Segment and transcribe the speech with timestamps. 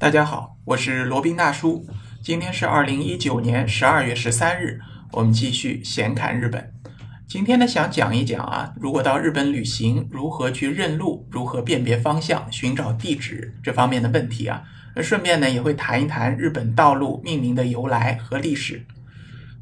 [0.00, 1.84] 大家好，我是罗宾大叔。
[2.22, 4.80] 今天是二零一九年十二月十三日，
[5.12, 6.72] 我们继续闲侃日本。
[7.28, 14.62] 今天呢，想讲一讲啊，如果到日本旅行，如何去认路，如何辨别方向，寻找地址这方面的问题啊。
[14.96, 18.86] 那顺便呢，也会谈一谈日本道路命名的由来和历史。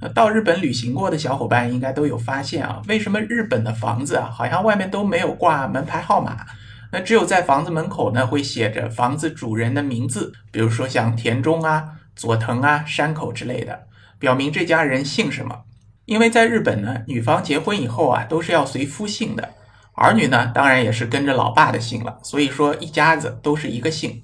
[0.01, 6.47] 那到日本旅行过的小伙伴应该都有发现啊，为什么日本的房子啊，好像外面都没有挂门牌号码？
[6.91, 11.85] 那只有在房子门口呢，会写着房子主人的名字，比如说像田中啊、
[12.17, 13.87] 佐藤啊、山口之类的，
[14.19, 15.65] 表明这家人姓什么。
[16.07, 19.51] 因为在日本呢，女方结婚以后啊，都是要随夫姓的，
[19.95, 22.19] 儿女呢，当然也是跟着老爸的姓了。
[22.23, 24.23] 所以说，一家子都是一个姓。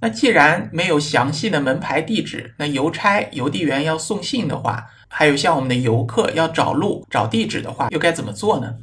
[0.00, 8.74] 那既然没有详细的门牌地址，那邮差、邮递员要送信的话，还有像我们的游客要找路、找地址的话，又该怎么做呢？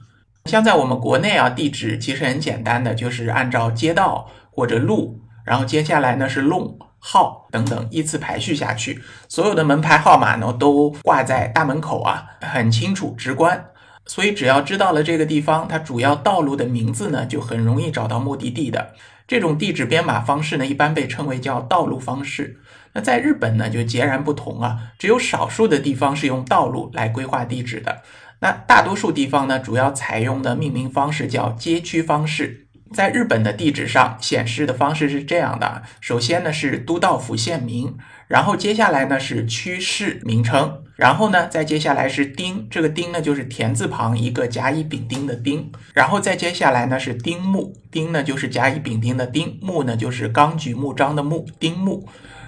[0.45, 9.02] 像在我们国内啊，地址其实很简单的，就是按照街道或者路，然后接下来呢是弄号等等依次排序下去。
[9.30, 13.66] 所有的门牌号码呢都挂在大门口啊，很清楚直观。
[14.07, 18.94] 所以只要知道了这个地方它主要道路的名字呢，就很容易找到目的地的。
[19.27, 22.60] 这种地址编码方式呢，一般被称为叫道路方式。
[22.94, 28.01] 那在日本呢就截然不同啊，只有少数的地方是用道路来规划地址的。
[28.42, 32.68] 那大多数地方呢，主要采用的命名方式叫街区方式。
[32.92, 37.96] 在日本的地址上显示的方式是这样的：首先呢是都道府县名，
[38.28, 52.06] 然后接下来呢是区市名称，然后呢再接下来是町，这个町呢就是田字旁一个甲乙丙丁的丁，然后再接下来呢是丁木，丁呢就是甲乙丙丁的丁，木呢就是纲举目张的木，丁木，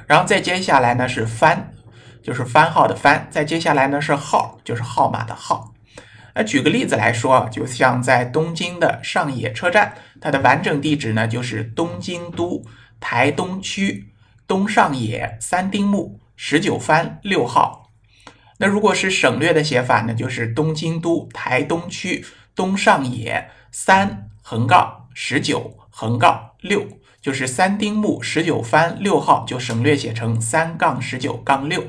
[0.07, 1.69] 然后再接下来呢是番，
[2.21, 5.72] 就是番号的番，再接下来呢是号，就是号码的号。
[6.35, 12.65] 那举个例子来说，就像在东京的上野车站，它的完整地址呢就是东京都
[12.99, 14.07] 台东区
[14.47, 17.91] 东上野三丁目十九番六号。
[18.57, 22.25] 那如果是省略的写法呢，就是东京都台东区
[22.55, 26.87] 东上野三横杠十九横杠六，
[27.21, 31.83] 就是三丁目十九番六号，就省略写成三杠十九杠六。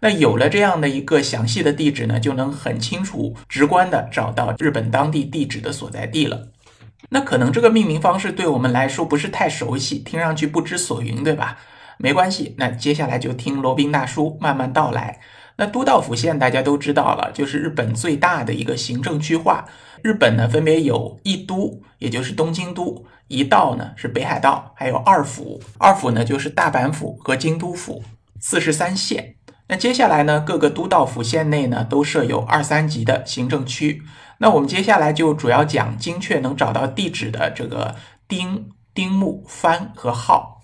[0.00, 6.48] 那有了这样的一个详细的地址呢，就能很清楚、直观的找到日本当地地址的所在地了。
[7.10, 11.58] 那可能这个命名方式对我们来说不是太熟悉，听上去不知所云，对吧？
[11.98, 15.20] 没关系，那接下来就听罗宾大叔慢慢道来。
[15.56, 19.66] 那都道府县大家都知道了，就是日本最大的一个行政区划。
[20.02, 25.60] 日本呢分别有一都，也就是东京都；一道呢是北海道，还有二府。
[25.76, 28.02] 二府呢就是大阪府和京都府，
[28.40, 29.34] 四十三县。
[29.70, 34.02] 那接下来呢，各个都道府县内呢都设有二三级的行政区。
[34.38, 37.94] 那我们接下来就主要讲精确能找到地址的这个
[38.26, 40.62] 丁、丁目、番和号。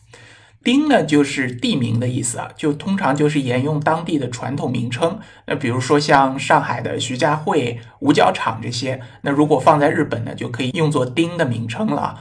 [0.65, 5.21] 丁呢就是地名的意思啊，就通常就是沿用当地的传统名称。
[5.47, 12.19] 那比如说像上海的徐家汇、五角场这些，那如果放在日本呢，就可以用作丁的名称了。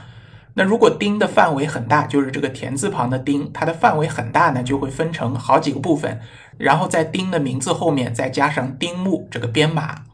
[0.58, 6.18] 那如果丁的范围很大，就是这个田字旁的丁，它的范围很大呢，就会分成好几个部分，
[6.56, 10.04] 然后在丁的名字后面再加上丁目这个编码，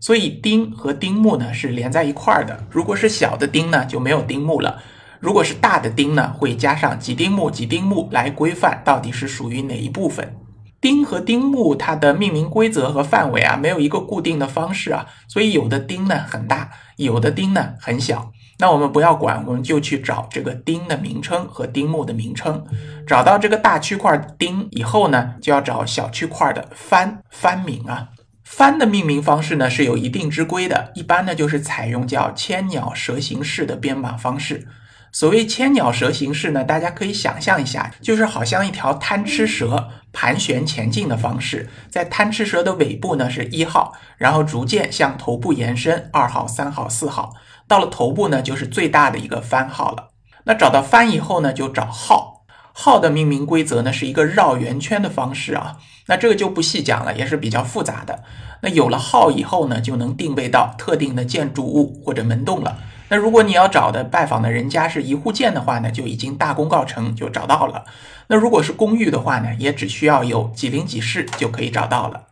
[0.00, 2.64] 所以丁和丁目呢是连在一块儿的。
[2.70, 4.78] 如果是小的丁呢，就没有丁目了；
[5.20, 10.34] 如果是大的丁呢，会加上几丁目几丁目来规范到底是属于哪一部分。
[10.80, 18.32] 丁和丁目它的命名规则和范围啊，没有一个固定的方式啊，所以有的丁呢很大，有的丁呢很小。
[18.62, 22.64] 那我们不要管，我们就去找这个丁的名称和丁目的名称。
[23.04, 28.10] 找到这个大区块丁以后呢，就要找小区块的番番名啊。
[28.44, 34.68] 番的命名方式呢是有一定之规的，一般呢就是采用叫千鸟蛇形式的编码方式。
[35.10, 47.34] 所谓千鸟蛇形式呢，大家可以想象一下，就是好像一条贪吃蛇盘旋前进的方式，在贪吃蛇的尾部呢是一号，然后逐渐向头部延伸，二号、三号、四号。
[47.72, 50.10] 到了头部呢，就是最大的一个番号了。
[50.44, 52.44] 那找到番以后呢，就找号。
[52.74, 55.78] 号的命名规则呢，是一个绕圆圈的方式啊。
[56.06, 58.24] 那这个就不细讲了，也是比较复杂的。
[58.60, 62.76] 那有了号以后呢，就能定位到特定的建筑物或者门洞了。
[63.08, 67.86] 那如果你要找的拜访的人家是一户建的话呢，就已经大功告成，就找到了。
[68.26, 72.24] 那如果是公寓的话呢，也只需要有几零几室就可以找到了。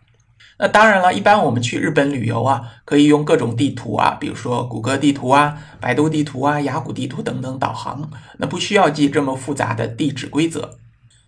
[0.63, 10.77] 那当然了，一般我们去日本旅游啊，可以用各种地图啊，比如说谷歌地图啊、百度地图啊、雅虎地图等等导航，那不需要记这么复杂的地址规则。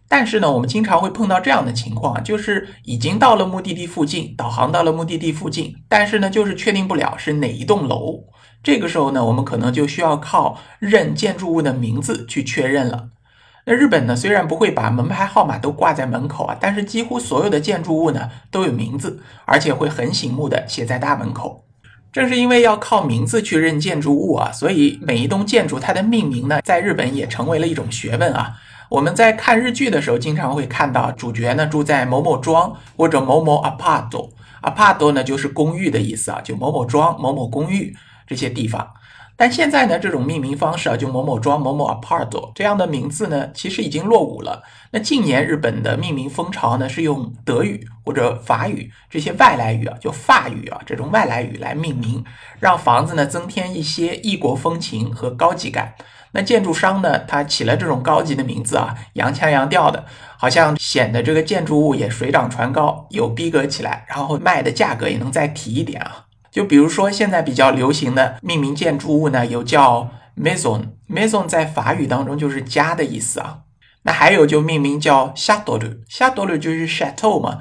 [0.07, 8.25] 但是呢，我们经常会碰到这样的情况，就是已经到了目的地附近，导航到了目的地附近，但是呢，就是确定不了是哪一栋楼。
[8.63, 13.09] 这个时候呢，我们可能就需要靠认建筑物的名字去确认了。
[13.65, 21.65] 那日本呢，虽然不会把门牌号码都挂在门口啊，但是几乎所有的建筑物呢都有名字，而且会很醒目的写在大门口。
[22.13, 28.55] 正是因为要靠名字去认建筑物啊，所以每一栋建筑它的命名呢，在日本也成为了一种学问啊。
[28.91, 38.87] 我们在看日剧的时候，经常会看到主角呢住在某某庄或者某某 apart，apart 呢就是公寓的意思啊，就某某庄、某某公寓这些地方。
[39.43, 44.63] 但现在呢，这种命名方式啊，就某某庄、某某 apart 这样的名字呢，其实已经落伍了。
[44.93, 52.25] 那近年日本的命名风潮呢，是用德语或者法语这些外来语啊，就法语啊这种外来语来命名，
[52.61, 55.93] 让房子呢增添一些异国风情和高级感。
[56.31, 60.05] 那建筑商呢，他起了这种高级的名字啊，洋腔洋调的，
[60.39, 66.27] 好像显得这个建筑物也水涨船高，有逼格起来，然后卖的价格也能再提一点啊。
[66.53, 73.61] 就比如说，现在比较流行的命名建筑物呢，有叫 maison，maison 在法语当中就是家的意思啊。
[74.03, 77.61] 那还有就命名叫 chateau，chateau 就是 chateau 嘛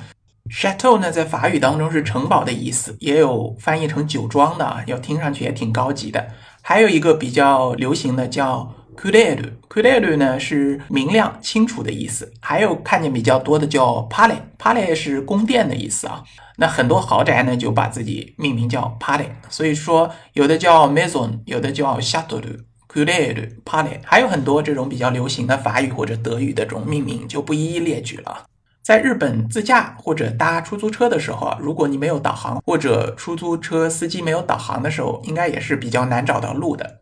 [0.50, 6.28] ，chateau 呢在法语当中是城堡的意思，也有翻译成酒庄的啊，要听上去也挺高级的。
[6.62, 12.32] 还有一个比较流行的叫 clair，clair 呢是明亮、清楚的意思。
[12.40, 16.24] 还有看见比较多的叫 palais，palais 是宫殿的意思啊。
[16.58, 22.60] 那很多豪宅呢，就把自己命名叫 Palais，所以说有的叫 Maison，有的叫 Chateau de
[22.94, 28.46] c u l e r Palais，还有很多这种比较流行的法语或者德语的这种命名，就不一一列举了。
[28.84, 37.01] 在日本自驾或者搭出租车的时候啊，如果你没有导航，或者出租车司机没有导航的时候，应该也是比较难找到路的。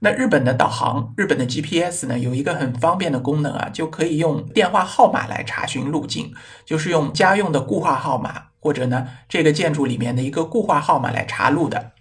[0.00, 6.32] 那日本的导航，日本的 GPS 呢，有一个很方便的功能啊，就可以用电话号码来查询路径，
[6.64, 8.44] 就是用家用的固话号码。
[8.60, 11.92] 或者呢，这个建筑里面的一个固话号码来查路的，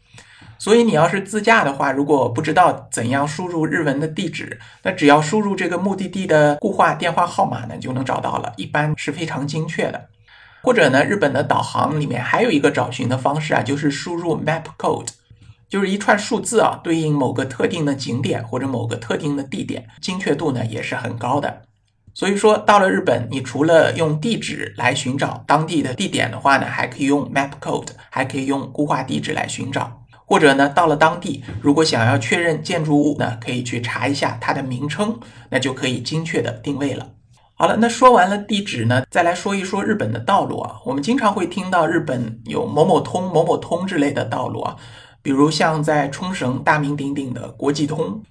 [0.57, 10.07] 所以你要是自驾的话，如果不知道怎样输入日文的地址，那只要输入这个目的地的固话电话号码呢，就能找到了，一般是非常精确的。
[10.63, 15.09] 或者呢，日本的导航里面还有一个找寻的方式啊，就是输入 map code，
[15.69, 21.63] 就是一串数字啊，对应某个特定的景点或者某个特定的地点，精确度呢也是很高的。
[22.13, 30.01] 所以说，到了日本，你除了用地址来寻找当地的地点的话呢，还可以用 map code，还可以用固化地址来寻找。
[30.25, 35.19] 或者呢，到了当地，如果想要确认建筑物呢，可以去查一下它的名称，
[35.51, 37.11] 那就可以精确的定位了。
[37.53, 40.75] 好了，那说完了地址呢，再来说一说日本的道路啊。
[40.85, 44.75] 我们经常会听到日本有某某通、某某通之类的道路啊，
[45.27, 48.23] 比如像在冲绳大名鼎鼎的国际通。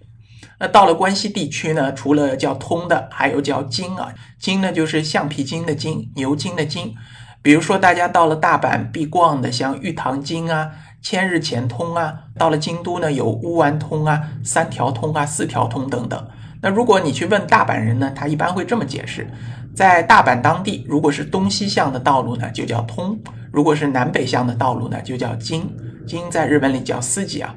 [0.59, 4.15] 那到了关西地区呢，除了叫通的，还有叫京啊。
[4.39, 6.95] 京呢就是橡皮筋的筋，牛筋的筋。
[7.43, 10.71] 比如说大家到了大阪必逛的，像玉堂京啊、
[11.03, 12.15] 千日前通啊。
[12.39, 16.29] 到了京都呢，有乌丸通啊、三条通啊、四条通等等。
[16.63, 19.31] 那如果你去问大阪人呢，他一般会这么解释：
[19.75, 23.19] 在大阪当地，如果是东西向的道路呢，就叫通；
[23.53, 25.71] 如果是南北向的道路呢，就叫京。
[26.07, 27.55] 京在日本里叫司机啊。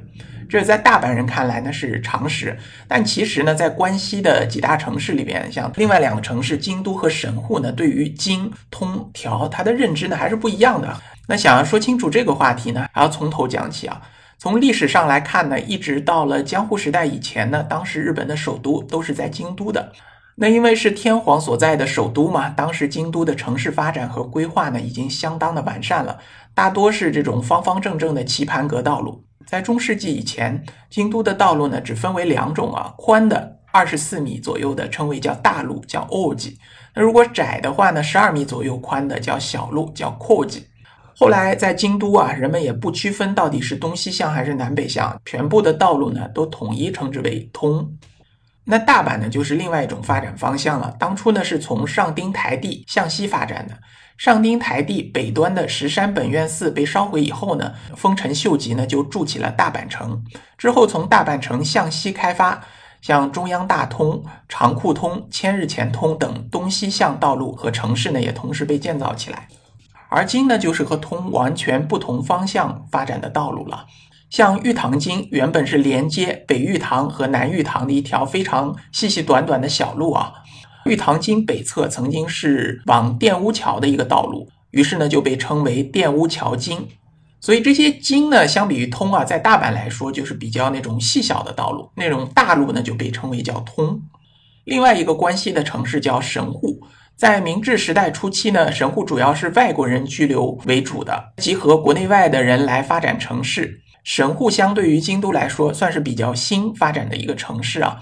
[0.50, 2.58] 这在大阪人看来呢是常识，
[2.88, 10.92] 但其实呢，在关西的几大城市里边，像另外两个城市京都和神户呢，对于京通条它的认知呢还是不一样的。
[11.28, 14.02] 那想要说清楚这个话题呢，还要从头讲起啊。
[14.40, 19.92] 从历史上来看呢，一直到了江户时代以前呢，当时日本的首都都是在京都的。
[20.42, 26.18] 那因为是天皇所在的首都嘛，当时京都的城市发展和规划呢，已经相当的完善了，
[26.54, 29.24] 大多是这种方方正正的棋盘格道路。
[29.48, 36.56] 在中世纪以前，京都的道路呢只分为两种啊，宽的二十四米左右的称为叫大路，叫 o j
[36.94, 40.62] 那如果窄的话呢，十二米左右宽的叫小路，叫 k o j
[41.16, 47.92] 后来在京都啊，人们也不区分到底是东西向还是南北向，全部的道路呢都统一称之为通。
[48.64, 50.96] 那大阪呢就是另外一种发展方向了。
[51.00, 53.76] 当初呢是从上町台地向西发展的。
[54.20, 60.22] 上町台地北端的石山本愿寺被烧毁以后呢，丰臣秀吉呢就筑起了大阪城。
[60.58, 62.62] 之后从大阪城向西开发，
[63.02, 69.48] 像中央大通、长库通、千日前通等东西向道路和城市呢也同时被建造起来。
[70.10, 73.86] 而今呢就是和通完全不同方向发展的道路了。
[74.30, 80.34] 像玉堂京原本是连接北玉堂和南玉堂的一条非常细细短短的小路啊。
[80.86, 86.88] 玉堂京北侧曾经是往电屋桥的一个道路，于是呢就被称为电屋桥京。
[87.42, 94.02] 所以这些京呢，相比于通啊，在大阪来说就是比较那种细小的道路，那种大路呢就被称为叫通。
[94.66, 96.82] 另外一个关西的城市叫神户，
[97.16, 103.82] 在明治时代初期呢，神户主要是外国人居留为主的，集合国内外的人来发展城市。
[104.04, 108.00] 神户相对于京都来说，算是比较新发展的一个城市啊。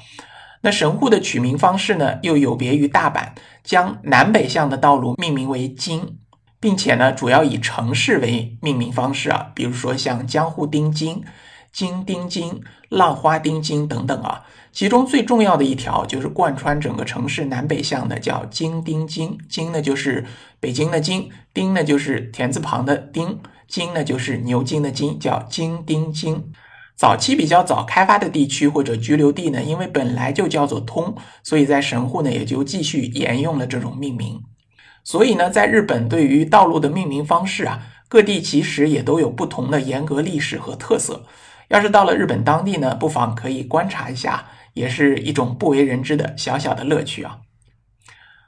[0.68, 3.30] 那神户的取名方式呢，又有别于大阪，
[3.64, 6.18] 将南北向的道路命名为京，
[6.60, 11.24] 并且呢，主要以城市为命名方式啊，比如说像江户町京、
[11.72, 14.44] 京町京、浪花町京等等啊。
[14.74, 19.38] 其中最重要的一条就是贯穿整个城市南北向的，叫京町京。
[19.48, 20.26] 京呢就是
[20.60, 23.38] 北京的京，町呢就是田字旁的町，
[23.70, 26.52] 京呢就是牛津的京，叫京町京。
[26.98, 34.42] 早期比较早开发的地区或者居留地呢，因为本来就叫做通，所以在神户呢也就继续沿用了这种命名。
[35.04, 41.24] 所以呢，在日本对于道路的命名方式啊，各地其实也都有不同的严格历史和特色。
[41.68, 47.38] 要是到了日本当地呢，不妨可以观察一下，也是一种不为人知的小小的乐趣啊。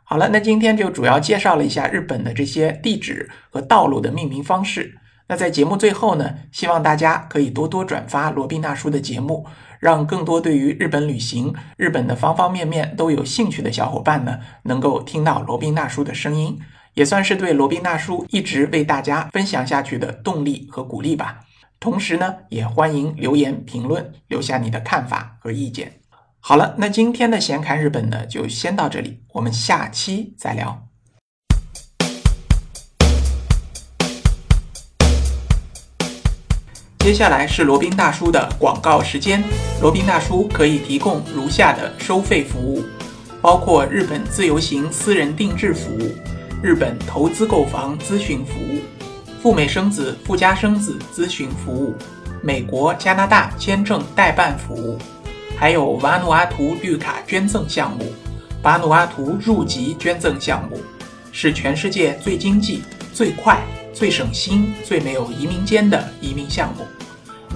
[0.03, 4.97] 好了，那今天就主要介绍了一下日本的这些地址和道路的命名方式。
[5.29, 9.45] 那在节目最后呢，希望大家可以多多转发罗宾大叔的节目，
[9.79, 16.59] 让更多对于日本旅行、日本的方方面面都有兴趣的小伙伴呢，能够听到罗宾大叔的声音，
[16.95, 21.41] 也算是对罗宾大叔一直为大家分享下去的动力和鼓励吧。
[21.79, 26.01] 同时呢，也欢迎留言评论，留下你的看法和意见。
[26.39, 30.88] 好了，那今天的闲侃日本呢，就先到这里，我们下期再聊。
[37.09, 39.43] 接下来是罗宾大叔的广告时间。
[39.81, 42.83] 罗宾大叔可以提供如下的收费服务，
[43.41, 46.11] 包括日本自由行私人定制服务、
[46.61, 48.79] 日本投资购房咨询服务、
[49.41, 51.95] 赴美生子、赴加生子咨询服务、
[52.43, 54.95] 美国、加拿大签证代办服务，
[55.57, 58.05] 还有瓦努阿图绿卡捐赠项目、
[58.61, 60.79] 瓦努阿图入籍捐赠项目，
[61.31, 63.59] 是全世界最经济、最快、
[63.99, 66.87] 最省心、最没有移民间的移民项目。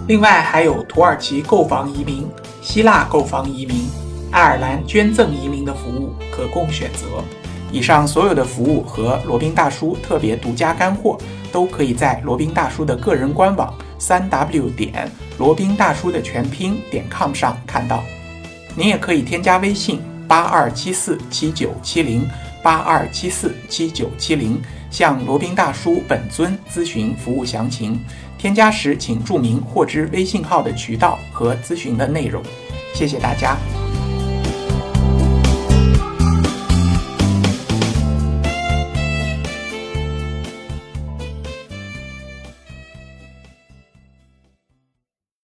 [0.10, 2.28] 另外还有土耳其购房移民、
[2.62, 3.88] 希腊购房移民、
[4.30, 7.24] 爱尔兰捐赠移民的服务可供选择。
[7.72, 11.18] 以上所有的服务和罗宾大叔特别独家干货，
[11.50, 18.04] 都可以在罗宾大叔的个人官网三 w 点罗宾大叔的全拼点 com 上看到。
[18.76, 22.28] 您也可以添加微信八二七四七九七零
[22.62, 24.62] 八二七四七九七零，
[24.94, 28.00] 向罗宾大叔本尊咨询服务详情。
[28.38, 32.44] 添加时请注明获知微信号的渠道和咨询的内容，
[32.94, 33.58] 谢谢大家。